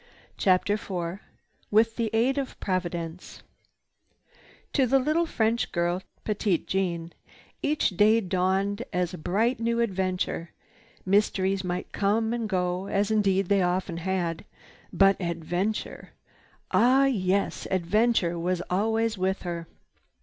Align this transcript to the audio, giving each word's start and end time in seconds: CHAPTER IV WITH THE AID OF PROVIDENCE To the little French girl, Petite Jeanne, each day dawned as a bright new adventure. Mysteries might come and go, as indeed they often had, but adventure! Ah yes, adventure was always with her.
CHAPTER 0.35 0.73
IV 0.73 1.19
WITH 1.69 1.95
THE 1.95 2.09
AID 2.11 2.39
OF 2.39 2.59
PROVIDENCE 2.59 3.43
To 4.73 4.87
the 4.87 4.97
little 4.97 5.27
French 5.27 5.71
girl, 5.71 6.01
Petite 6.23 6.65
Jeanne, 6.65 7.13
each 7.61 7.89
day 7.91 8.19
dawned 8.19 8.81
as 8.91 9.13
a 9.13 9.19
bright 9.19 9.59
new 9.59 9.79
adventure. 9.79 10.53
Mysteries 11.05 11.63
might 11.63 11.91
come 11.91 12.33
and 12.33 12.49
go, 12.49 12.87
as 12.87 13.11
indeed 13.11 13.45
they 13.47 13.61
often 13.61 13.97
had, 13.97 14.43
but 14.91 15.21
adventure! 15.21 16.13
Ah 16.71 17.05
yes, 17.05 17.67
adventure 17.69 18.39
was 18.39 18.63
always 18.71 19.19
with 19.19 19.43
her. 19.43 19.67